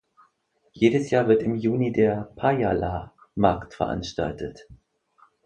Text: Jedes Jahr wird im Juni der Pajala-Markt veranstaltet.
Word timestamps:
Jedes 0.73 1.11
Jahr 1.11 1.27
wird 1.27 1.43
im 1.43 1.53
Juni 1.53 1.91
der 1.91 2.31
Pajala-Markt 2.35 3.75
veranstaltet. 3.75 4.67